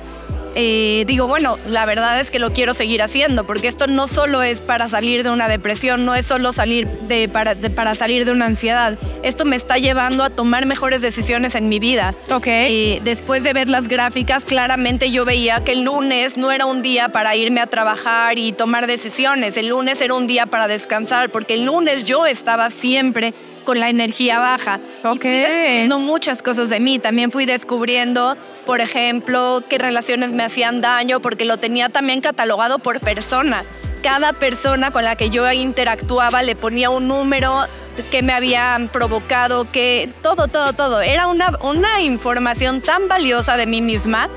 [0.59, 4.41] eh, digo, bueno, la verdad es que lo quiero seguir haciendo, porque esto no solo
[4.41, 8.31] es para salir de una depresión, no es solo salir de, para, para salir de
[8.31, 8.97] una ansiedad.
[9.21, 12.15] Esto me está llevando a tomar mejores decisiones en mi vida.
[12.31, 12.47] Ok.
[12.47, 16.81] Eh, después de ver las gráficas, claramente yo veía que el lunes no era un
[16.81, 19.57] día para irme a trabajar y tomar decisiones.
[19.57, 23.35] El lunes era un día para descansar, porque el lunes yo estaba siempre
[23.67, 24.79] con la energía baja.
[25.03, 25.17] Ok.
[25.17, 26.99] Y fui descubriendo muchas cosas de mí.
[26.99, 32.79] También fui descubriendo, por ejemplo, qué relaciones me hacían daño, porque lo tenía también catalogado
[32.79, 33.65] por persona.
[34.01, 37.65] Cada persona con la que yo interactuaba le ponía un número
[38.09, 41.01] que me habían provocado, que todo, todo, todo.
[41.01, 44.29] Era una, una información tan valiosa de mí misma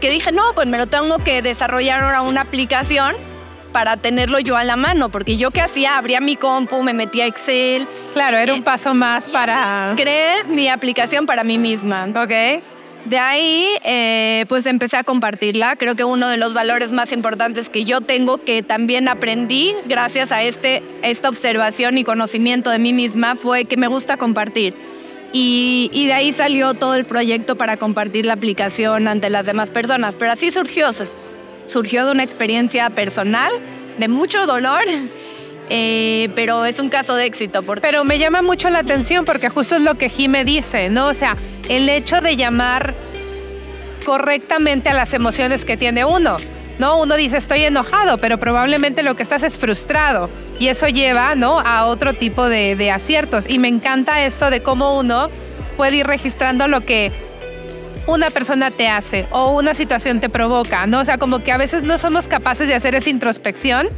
[0.00, 3.14] que dije, no, pues me lo tengo que desarrollar ahora una aplicación
[3.74, 7.24] para tenerlo yo a la mano, porque yo qué hacía, abría mi compu, me metía
[7.24, 7.88] a Excel.
[8.12, 9.92] Claro, era un paso más para...
[9.96, 12.06] Creé mi aplicación para mí misma.
[12.10, 12.62] Ok.
[13.04, 15.74] De ahí, eh, pues empecé a compartirla.
[15.74, 20.30] Creo que uno de los valores más importantes que yo tengo, que también aprendí gracias
[20.30, 24.74] a este, esta observación y conocimiento de mí misma, fue que me gusta compartir.
[25.32, 29.68] Y, y, de ahí salió todo el proyecto para compartir la aplicación ante las demás
[29.68, 30.14] personas.
[30.16, 30.92] Pero así surgió,
[31.66, 33.52] surgió de una experiencia personal,
[33.98, 34.82] de mucho dolor,
[35.70, 37.62] eh, pero es un caso de éxito.
[37.62, 41.08] Pero me llama mucho la atención porque justo es lo que Jime dice, ¿no?
[41.08, 41.36] O sea,
[41.68, 42.94] el hecho de llamar
[44.04, 46.36] correctamente a las emociones que tiene uno.
[46.78, 47.00] ¿no?
[47.00, 50.28] Uno dice estoy enojado, pero probablemente lo que estás es frustrado.
[50.58, 51.60] Y eso lleva, ¿no?
[51.60, 53.48] A otro tipo de, de aciertos.
[53.48, 55.28] Y me encanta esto de cómo uno
[55.76, 57.12] puede ir registrando lo que
[58.06, 61.00] una persona te hace o una situación te provoca, ¿no?
[61.00, 63.88] O sea, como que a veces no somos capaces de hacer esa introspección,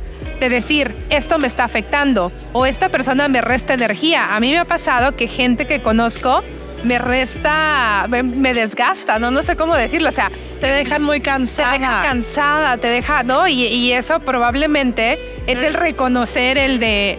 [0.40, 4.34] de decir, esto me está afectando o esta persona me resta energía.
[4.34, 6.42] A mí me ha pasado que gente que conozco
[6.84, 9.30] me resta, me, desgasta, ¿no?
[9.30, 10.30] No sé cómo decirlo, o sea...
[10.60, 11.72] Te dejan muy cansada.
[11.72, 13.48] Te deja cansada, te deja, ¿no?
[13.48, 17.18] Y, y eso probablemente es el reconocer el de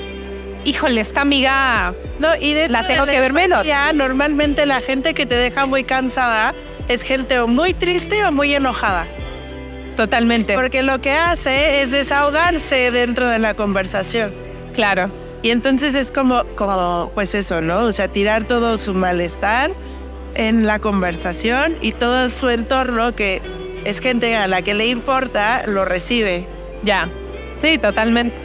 [0.63, 3.65] híjole, esta amiga no, y de la tengo que ver menos.
[3.65, 6.53] Ya, normalmente la gente que te deja muy cansada
[6.87, 9.07] es gente o muy triste o muy enojada.
[9.95, 10.53] Totalmente.
[10.53, 14.33] Porque lo que hace es desahogarse dentro de la conversación.
[14.73, 15.09] Claro.
[15.41, 17.85] Y entonces es como, como, pues eso, ¿no?
[17.85, 19.71] O sea, tirar todo su malestar
[20.35, 23.41] en la conversación y todo su entorno, que
[23.85, 26.47] es gente a la que le importa, lo recibe.
[26.83, 27.09] Ya.
[27.61, 28.35] Sí, totalmente.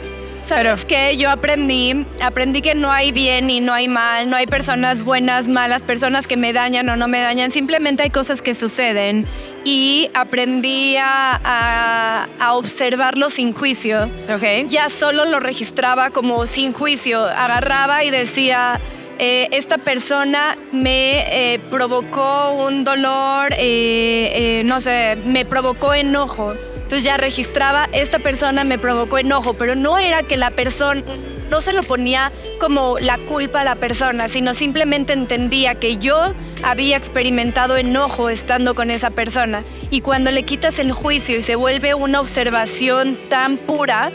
[0.43, 4.45] ¿Sabes que Yo aprendí, aprendí que no hay bien y no hay mal, no hay
[4.45, 8.53] personas buenas, malas, personas que me dañan o no me dañan, simplemente hay cosas que
[8.53, 9.25] suceden
[9.63, 14.09] y aprendí a, a, observarlo sin juicio.
[14.35, 14.67] Okay.
[14.67, 18.79] Ya solo lo registraba como sin juicio, agarraba y decía...
[19.19, 27.03] Eh, esta persona me eh, provocó un dolor, eh, no sé, me provocó enojo entonces
[27.03, 31.01] ya registraba, esta persona me provocó enojo, pero no era que la persona,
[31.49, 36.33] no se lo ponía como la culpa a la persona, sino simplemente entendía que yo
[36.61, 39.63] había experimentado enojo estando con esa persona.
[39.89, 44.11] Y cuando le quitas el juicio y se vuelve una observación tan pura,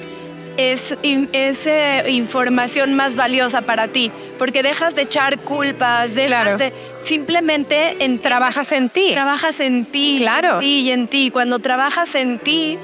[0.58, 0.98] es,
[2.08, 8.72] información más valiosa para ti, porque dejas de echar culpas, dejas de simplemente en, trabajas
[8.72, 9.10] en ti.
[9.12, 10.54] Trabajas en ti, claro.
[10.54, 11.30] En ti y en ti.
[11.30, 12.76] Cuando trabajas en ti,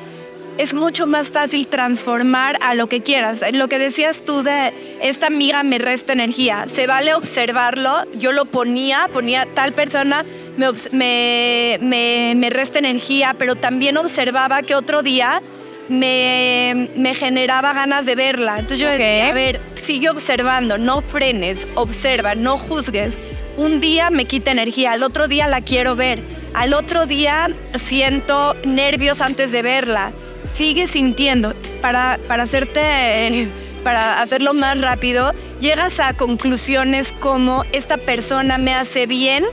[0.57, 3.41] es mucho más fácil transformar a lo que quieras.
[3.53, 8.05] Lo que decías tú de esta amiga me resta energía, se vale observarlo.
[8.15, 10.25] Yo lo ponía, ponía tal persona
[10.57, 15.43] me, me, me resta energía, pero también observaba que otro día
[15.89, 18.55] me, me, generaba ganas de verla.
[18.59, 23.19] Entonces yo decía, a ver, sigue observando, no frenes, observa, no juzgues.
[23.57, 28.55] Un día me quita energía, al otro día la quiero ver, al otro día siento
[28.65, 30.13] nervios antes de verla.
[30.55, 31.53] Sigue sintiendo.
[31.81, 33.49] Para, para hacerte,
[33.83, 39.45] para hacerlo más rápido, llegas a conclusiones como esta persona me hace bien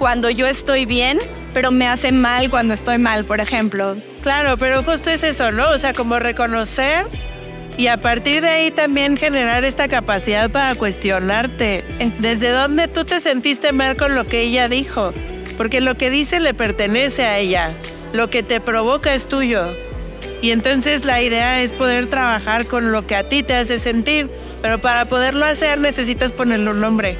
[0.00, 1.18] cuando yo estoy bien,
[1.52, 3.98] pero me hace mal cuando estoy mal, por ejemplo.
[4.22, 5.70] Claro, pero justo es eso, ¿no?
[5.72, 7.06] O sea, como reconocer
[7.76, 11.84] y a partir de ahí también generar esta capacidad para cuestionarte.
[12.18, 15.12] ¿Desde dónde tú te sentiste mal con lo que ella dijo?
[15.58, 17.70] Porque lo que dice le pertenece a ella.
[18.14, 19.76] Lo que te provoca es tuyo.
[20.40, 24.30] Y entonces la idea es poder trabajar con lo que a ti te hace sentir.
[24.62, 27.18] Pero para poderlo hacer necesitas ponerle un nombre.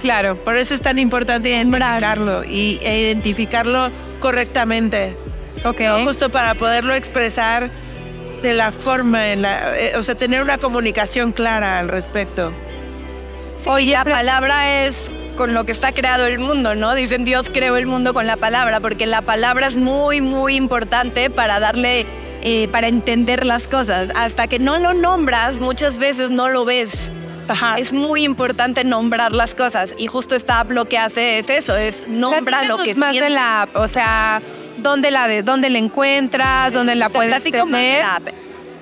[0.00, 0.36] Claro.
[0.36, 5.16] Por eso es tan importante identificarlo y, e identificarlo correctamente.
[5.64, 5.80] Ok.
[6.04, 7.70] Justo para poderlo expresar
[8.42, 12.52] de la forma, en la, eh, o sea, tener una comunicación clara al respecto.
[13.66, 16.94] Oye, la palabra es con lo que está creado el mundo, ¿no?
[16.94, 21.30] Dicen Dios creó el mundo con la palabra, porque la palabra es muy, muy importante
[21.30, 22.06] para darle,
[22.42, 24.10] eh, para entender las cosas.
[24.14, 27.12] Hasta que no lo nombras, muchas veces no lo ves.
[27.76, 31.76] Es muy importante nombrar las cosas y justo esta app lo que hace es eso,
[31.76, 34.42] es nombrar lo que más de la app, o sea,
[34.78, 38.04] dónde la de, dónde la encuentras, dónde la puedes tener.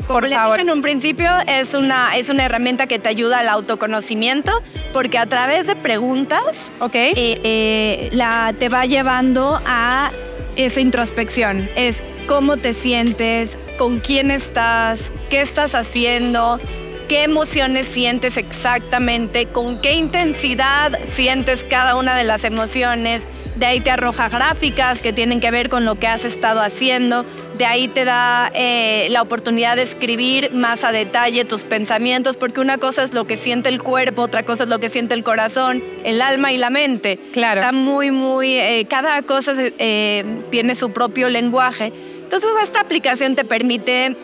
[0.07, 0.61] Por favor.
[0.61, 5.27] en un principio, es una, es una herramienta que te ayuda al autoconocimiento, porque a
[5.27, 7.13] través de preguntas okay.
[7.17, 10.13] Eh, eh, la, te va llevando a
[10.55, 11.69] esa introspección.
[11.75, 16.61] Es cómo te sientes, con quién estás, qué estás haciendo,
[17.09, 23.23] qué emociones sientes exactamente, con qué intensidad sientes cada una de las emociones.
[23.57, 27.25] De ahí te arroja gráficas que tienen que ver con lo que has estado haciendo.
[27.57, 32.61] de ahí te da eh, la oportunidad de escribir más a detalle tus pensamientos, porque
[32.61, 35.25] una cosa es lo que siente el cuerpo, otra cosa es lo que siente el
[35.25, 37.19] corazón, el alma y la mente.
[37.33, 37.63] Claro.
[37.63, 41.95] Está muy, muy, eh, cada cosa eh, tiene su propio lenguaje.
[42.27, 44.17] Entonces esta aplicación te permite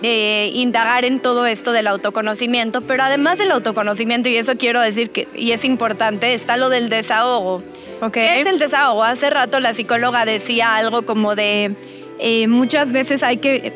[0.54, 5.28] indagar en todo esto del autoconocimiento, pero además del autoconocimiento, y eso quiero decir que,
[5.36, 7.62] y es importante, está lo del desahogo.
[8.00, 8.26] Okay.
[8.26, 9.04] ¿Qué es el desahogo?
[9.04, 11.76] Hace rato la psicóloga decía algo como de
[12.18, 13.72] eh, muchas veces hay que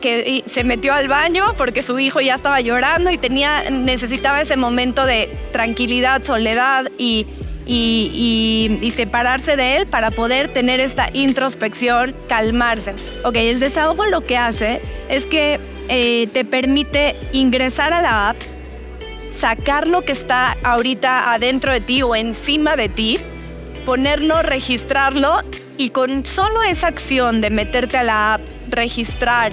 [0.00, 4.56] que se metió al baño porque su hijo ya estaba llorando y tenía necesitaba ese
[4.56, 7.26] momento de tranquilidad, soledad y,
[7.66, 12.94] y, separarse de él para poder tener esta introspección, calmarse.
[13.24, 18.36] Ok, el desahogo lo que hace es que eh, te permite ingresar a la app,
[19.32, 23.18] sacar lo que está ahorita adentro de ti o encima de ti,
[23.86, 25.40] ponerlo, registrarlo
[25.78, 29.52] y con solo esa acción de meterte a la app, registrar,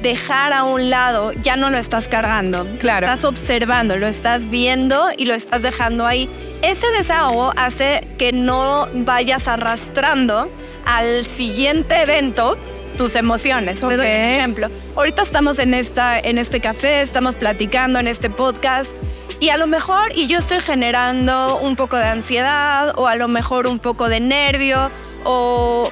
[0.00, 2.66] dejar a un lado, ya no lo estás cargando.
[2.78, 3.06] Claro.
[3.06, 6.28] Estás observando, lo estás viendo y lo estás dejando ahí.
[6.62, 10.50] Ese desahogo hace que no vayas arrastrando
[10.86, 12.56] al siguiente evento
[12.96, 13.80] tus emociones.
[13.80, 14.68] Te doy un ejemplo.
[14.96, 18.94] Ahorita estamos en, esta, en este café, estamos platicando en este podcast.
[19.38, 23.26] Y a lo mejor, y yo estoy generando un poco de ansiedad o a lo
[23.26, 24.90] mejor un poco de nervio
[25.24, 25.90] o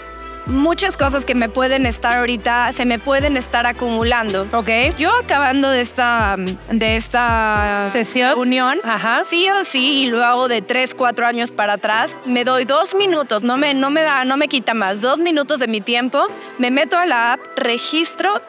[0.49, 4.47] muchas cosas que me pueden estar ahorita, se me pueden estar acumulando.
[4.53, 4.69] Ok.
[4.99, 6.37] Yo acabando de esta,
[6.71, 9.23] de esta sesión, unión, Ajá.
[9.29, 12.95] sí o sí, y lo hago de tres, cuatro años para atrás, me doy dos
[12.95, 16.27] minutos, no me, no me da, no me quita más, dos minutos de mi tiempo,
[16.59, 18.43] me meto a la app, registro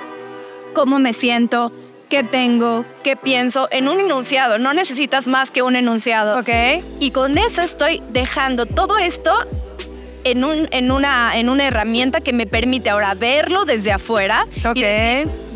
[0.74, 1.72] cómo me siento,
[2.10, 4.58] qué tengo, qué pienso en un enunciado.
[4.58, 6.40] No necesitas más que un enunciado.
[6.40, 6.50] Ok.
[7.00, 9.32] Y con eso estoy dejando todo esto
[10.24, 14.48] en, un, en, una, en una herramienta que me permite ahora verlo desde afuera.
[14.66, 14.78] Ok.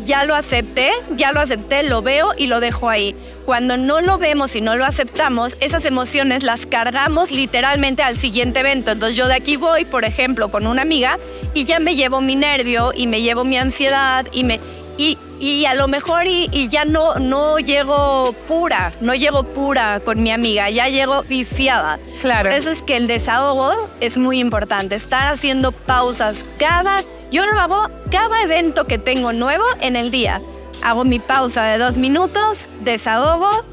[0.04, 3.14] ya lo acepté, ya lo acepté, lo veo y lo dejo ahí.
[3.46, 8.60] Cuando no lo vemos y no lo aceptamos, esas emociones las cargamos literalmente al siguiente
[8.60, 8.92] evento.
[8.92, 11.18] Entonces yo de aquí voy, por ejemplo, con una amiga
[11.54, 14.60] y ya me llevo mi nervio y me llevo mi ansiedad y me...
[14.96, 20.22] Y, y a lo mejor y, ya no, no llego pura, no llego pura con
[20.22, 21.98] mi amiga, ya llego viciada.
[22.22, 22.48] Claro.
[22.48, 27.60] Por eso es que el desahogo es muy importante, estar haciendo pausas cada, yo lo
[27.60, 30.40] hago cada evento que tengo nuevo en el día.
[30.82, 33.66] Hago mi pausa de dos minutos, desahogo,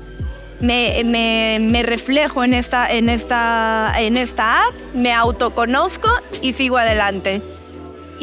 [0.60, 6.10] me, me, me, reflejo en esta, en, esta, en esta app, me autoconozco
[6.42, 7.42] y sigo adelante.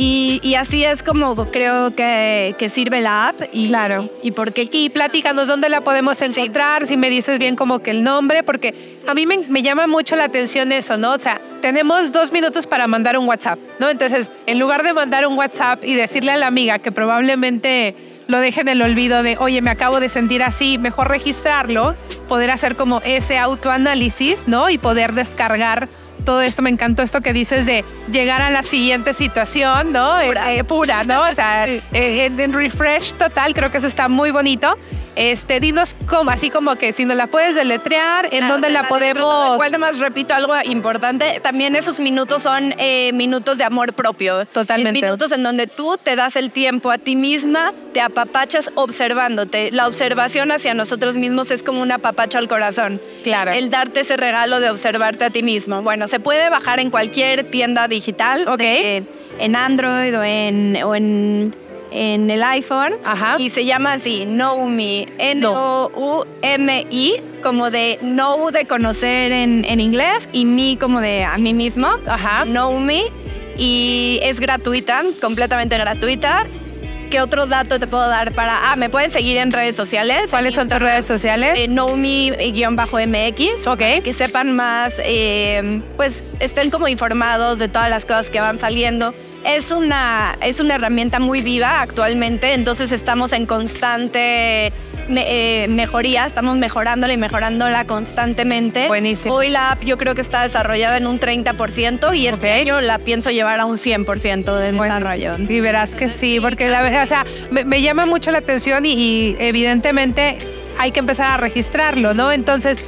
[0.01, 3.41] Y, así es como creo que, que sirve la app.
[3.53, 4.09] Y, claro.
[4.23, 4.69] Y, por qué.
[4.71, 9.01] Y platícanos dónde la podemos encontrar, si me dices bien como que el nombre, porque
[9.09, 11.15] a mí me, me, llama mucho la atención eso, ¿no?
[11.15, 13.91] O sea, tenemos dos minutos para mandar un WhatsApp, ¿no?
[13.91, 17.97] Entonces, en lugar de mandar un WhatsApp y decirle a la amiga que probablemente
[18.29, 21.97] lo deje en el olvido de, oye, me acabo de sentir así, mejor registrarlo,
[22.29, 24.71] poder hacer como ese autoanálisis, ¿no?
[24.71, 25.89] Y poder descargar
[26.29, 30.17] todo esto, me encantó esto que dices de llegar a la siguiente situación, ¿no?
[30.27, 31.23] Pura, eh, pura ¿no?
[31.23, 34.77] O sea, eh, en refresh total, creo que eso está muy bonito.
[35.19, 39.57] Este, dinos cómo, así como que si nos la puedes deletrear, en dónde la, podemos.
[39.57, 41.41] Bueno, más repito algo importante.
[41.43, 44.47] También esos minutos son eh, minutos de amor propio.
[44.47, 45.03] Totalmente.
[45.03, 49.73] Minutos en donde tú te das el tiempo a ti misma, te apapachas observándote.
[49.73, 53.01] La observación hacia nosotros mismos es como un apapacho al corazón.
[53.25, 53.51] Claro.
[53.51, 55.83] El darte ese regalo de observarte a ti mismo.
[55.83, 58.47] Bueno, se puede bajar en cualquier tienda digital.
[58.47, 58.63] Ok.
[58.63, 61.55] en Android o en, o en
[61.91, 63.37] en el iPhone Ajá.
[63.39, 70.29] y se llama así, Know Me, N-O-U-M-I, como de know de conocer en, en, inglés
[70.33, 72.45] y me como de a mí mismo, Ajá.
[72.45, 73.05] Know Me,
[73.57, 76.47] y es gratuita, completamente gratuita.
[77.11, 78.71] ¿Qué otro dato te puedo dar para...?
[78.71, 80.25] Ah, me pueden seguir en redes sociales.
[80.29, 81.55] ¿Cuáles son tus redes sociales?
[81.57, 83.67] Eh, knowme-mx.
[83.67, 84.05] Ok.
[84.05, 89.15] Que sepan más, eh, pues estén como informados de todas las cosas que van saliendo
[89.49, 94.73] es una, es una herramienta muy viva actualmente, entonces estamos en constante
[95.09, 98.89] eh, mejoría, estamos mejorándola y mejorándola constantemente.
[98.89, 99.35] Buenísimo.
[99.35, 102.99] Hoy la app yo creo que está desarrollada en un 30% y este año la
[102.99, 105.37] pienso llevar a un 100% de desarrollo.
[105.49, 108.93] Y verás que sí, porque la verdad, o sea, me, llama mucho la atención y,
[108.93, 110.39] y evidentemente
[110.79, 112.31] hay que empezar a registrarlo, ¿no?
[112.31, 112.79] Entonces,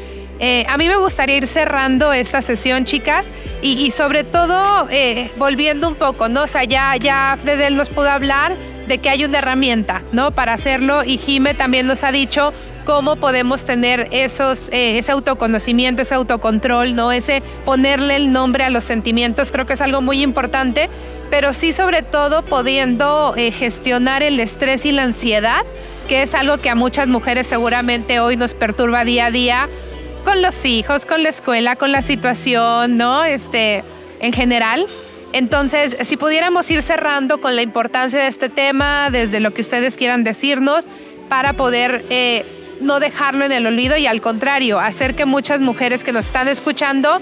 [0.43, 3.31] eh, a mí me gustaría ir cerrando esta sesión, chicas,
[3.61, 6.45] y, sobre todo eh, volviendo un poco, ¿no?
[6.45, 8.57] O sea, ya, ya Fredel nos pudo hablar
[8.89, 10.31] de que hay una herramienta, ¿no?
[10.31, 12.55] Para hacerlo y Jime también nos ha dicho
[12.87, 17.13] cómo podemos tener esos, eh, ese autoconocimiento, ese autocontrol, ¿no?
[17.13, 20.89] Ese ponerle el nombre a los sentimientos, creo que es algo muy importante.
[21.31, 25.65] pero sí sobre todo pudiendo gestionar el estrés y la ansiedad,
[26.09, 29.69] que es algo que a muchas mujeres seguramente hoy nos perturba día a día
[30.31, 33.25] con los hijos, con la escuela, con la situación, ¿no?
[33.25, 33.83] Este,
[34.21, 34.87] en general.
[35.33, 39.97] Entonces, si pudiéramos ir cerrando con la importancia de este tema, desde lo que ustedes
[39.97, 40.87] quieran decirnos,
[41.29, 46.05] para poder eh, no dejarlo en el olvido y al contrario, hacer que muchas mujeres
[46.05, 47.21] que nos están escuchando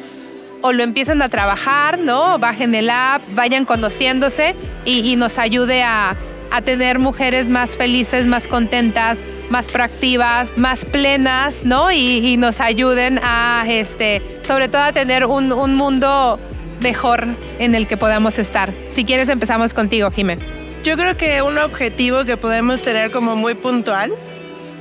[0.61, 2.39] o lo empiecen a trabajar, ¿no?
[2.39, 4.55] Bajen el app, vayan conociéndose
[4.85, 6.15] y, nos ayude a,
[6.63, 11.91] tener mujeres más felices, más contentas, más proactivas, más plenas, ¿no?
[11.91, 16.39] Y, nos ayuden a, este, sobre todo a tener un, un, mundo
[16.81, 17.27] mejor
[17.59, 18.73] en el que podamos estar.
[18.87, 20.37] Si quieres empezamos contigo, Jimé.
[20.85, 24.13] Yo creo que un objetivo que podemos tener como muy puntual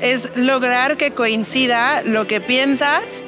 [0.02, 3.24] es lograr que coincida lo que piensas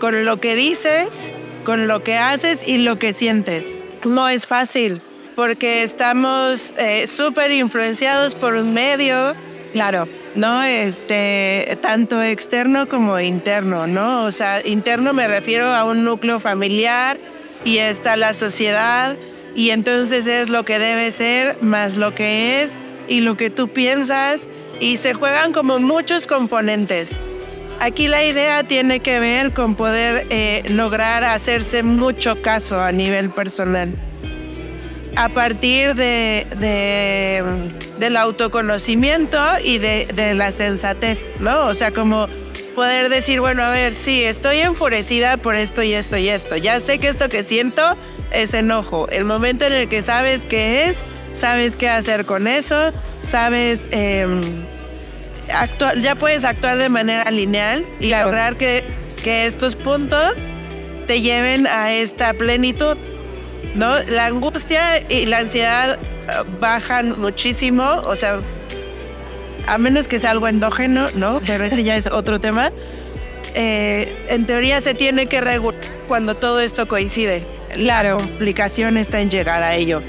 [0.00, 1.32] con lo que dices,
[1.64, 3.76] con lo que haces y lo que sientes.
[4.04, 5.02] No es fácil
[5.38, 9.36] porque estamos eh, súper influenciados por un medio.
[9.72, 10.08] Claro.
[10.38, 10.62] ¿No?
[10.62, 14.24] Este, tanto externo como interno, ¿no?
[14.24, 17.18] O sea, interno me refiero a un núcleo familiar
[17.64, 19.16] y está la sociedad
[19.56, 23.68] y entonces es lo que debe ser más lo que es y lo que tú
[23.68, 24.46] piensas
[24.80, 27.18] y se juegan como muchos componentes.
[27.80, 33.30] Aquí la idea tiene que ver con poder eh, lograr hacerse mucho caso a nivel
[33.30, 33.92] personal.
[35.16, 36.46] A partir de,
[37.98, 41.66] del autoconocimiento y de, de, la sensatez, ¿no?
[41.66, 42.28] O sea, como
[42.74, 46.56] poder decir, bueno, a ver, sí, estoy enfurecida por esto y esto y esto.
[46.56, 47.96] Ya sé que esto que siento
[48.30, 49.08] es enojo.
[49.10, 51.02] El momento en el que sabes qué es,
[51.32, 52.92] sabes qué hacer con eso,
[53.22, 54.42] sabes, em,
[56.00, 58.84] ya puedes actuar de manera lineal y lograr que,
[59.24, 60.34] que estos puntos
[61.06, 62.96] te lleven a esta plenitud.
[63.78, 64.00] ¿No?
[64.00, 68.40] La angustia y la ansiedad eh, bajan muchísimo, o sea,
[69.66, 71.40] a menos que sea algo endógeno, ¿no?
[71.46, 72.72] Pero ese ya es otro tema.
[73.54, 77.46] Eh, en teoría se tiene que regular cuando todo esto coincide.
[77.76, 80.02] La complicación está en llegar a ello.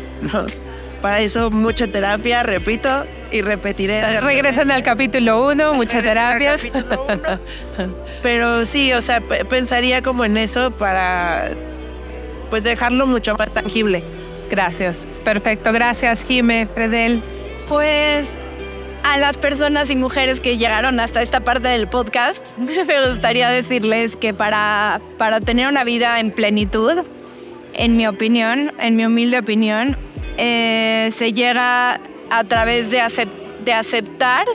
[1.02, 4.20] Para eso mucha terapia, repito y repetiré.
[4.20, 6.58] Regresan al capítulo 1, mucha terapia.
[8.22, 11.52] Pero sí, o sea, pensaría como en eso para
[12.50, 14.04] pues dejarlo mucho más tangible.
[14.50, 15.08] Gracias.
[15.24, 15.72] Perfecto.
[15.72, 17.22] Gracias, Jime, Fredel.
[17.68, 18.28] Pues
[19.04, 24.16] a las personas y mujeres que llegaron hasta esta parte del podcast, me gustaría decirles
[24.16, 27.04] que para, para tener una vida en plenitud,
[27.74, 29.98] en mi opinión, en mi humilde opinión,
[30.38, 33.02] eh, se llega a través de,
[33.66, 34.46] de, aceptar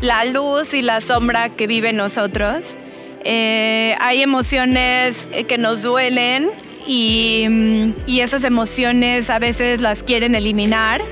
[0.00, 2.78] la luz y la sombra que vive en nosotros.
[3.24, 6.50] Eh, hay emociones que nos duelen
[6.86, 11.02] y, mm, y esas emociones a veces las quieren eliminar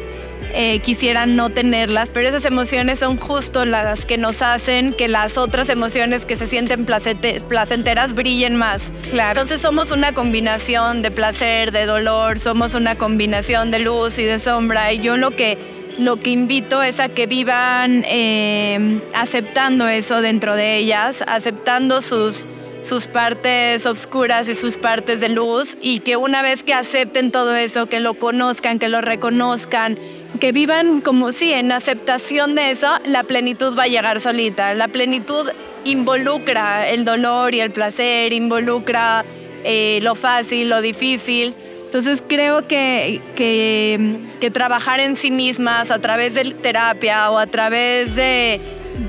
[0.52, 5.38] eh, quisieran no tenerlas, pero esas emociones son justo las que nos hacen que las
[5.38, 8.90] otras emociones que se sienten placenteras brillen más.
[9.12, 14.40] Entonces somos una combinación de placer, de dolor, somos una combinación de luz y de
[14.40, 15.58] sombra y yo lo que
[15.98, 22.46] lo que invito es a que vivan eh, aceptando eso dentro de ellas, aceptando sus,
[22.80, 27.54] sus partes oscuras y sus partes de luz y que una vez que acepten todo
[27.54, 29.98] eso, que lo conozcan, que lo reconozcan,
[30.40, 34.74] que vivan como si en aceptación de eso, la plenitud va a llegar solita.
[34.74, 35.50] La plenitud
[35.84, 39.24] involucra el dolor y el placer, involucra
[39.64, 41.54] eh, lo fácil, lo difícil.
[41.84, 48.14] Entonces creo que, que, trabajar en sí mismas a través de terapia o a través
[48.14, 48.60] de,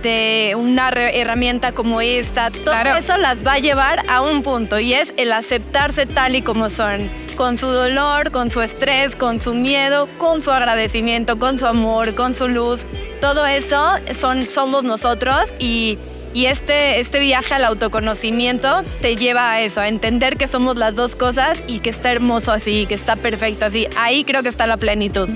[0.02, 4.94] de una herramienta como esta, todo eso las va a llevar a un punto y
[4.94, 9.54] es el aceptarse tal y como son, con su dolor, con su estrés, con su
[9.54, 12.82] miedo, con su agradecimiento, con su amor, con su luz.
[13.20, 16.00] Todo eso son, somos nosotros y
[16.34, 20.96] y este, este viaje al autoconocimiento te lleva a eso, a entender que somos las
[20.96, 23.88] dos cosas y que está hermoso así, que está perfecto así.
[23.98, 25.30] Ahí creo que está la plenitud.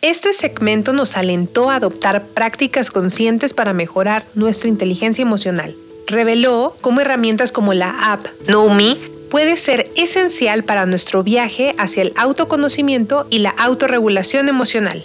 [0.00, 5.74] Este segmento nos alentó a adoptar prácticas conscientes para mejorar nuestra inteligencia emocional.
[6.06, 8.70] Reveló cómo herramientas como la app Know
[9.28, 15.04] puede ser esencial para nuestro viaje hacia el autoconocimiento y la autorregulación emocional.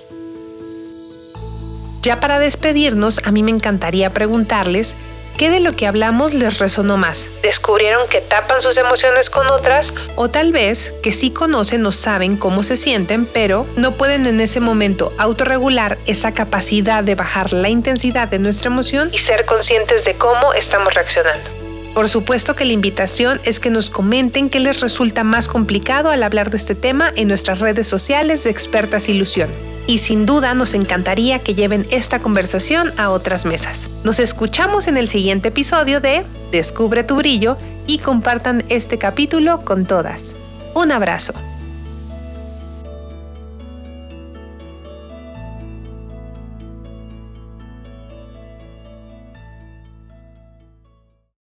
[2.03, 4.93] Ya para despedirnos, a mí me encantaría preguntarles
[5.38, 7.29] qué de lo que hablamos les resonó más.
[7.41, 9.93] ¿Descubrieron que tapan sus emociones con otras?
[10.15, 14.41] O tal vez que sí conocen o saben cómo se sienten, pero no pueden en
[14.41, 20.05] ese momento autorregular esa capacidad de bajar la intensidad de nuestra emoción y ser conscientes
[20.05, 21.62] de cómo estamos reaccionando.
[21.93, 26.23] Por supuesto que la invitación es que nos comenten qué les resulta más complicado al
[26.23, 29.49] hablar de este tema en nuestras redes sociales de Expertas Ilusión.
[29.85, 33.89] Y sin duda nos encantaría que lleven esta conversación a otras mesas.
[34.03, 39.85] Nos escuchamos en el siguiente episodio de Descubre tu brillo y compartan este capítulo con
[39.85, 40.33] todas.
[40.73, 41.33] Un abrazo.